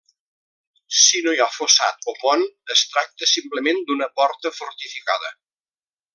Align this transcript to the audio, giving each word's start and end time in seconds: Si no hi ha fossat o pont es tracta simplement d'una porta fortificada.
Si 0.99 1.19
no 1.25 1.33
hi 1.35 1.43
ha 1.43 1.47
fossat 1.57 2.09
o 2.13 2.15
pont 2.21 2.47
es 2.77 2.83
tracta 2.95 3.29
simplement 3.35 3.85
d'una 3.91 4.09
porta 4.23 4.55
fortificada. 4.61 5.31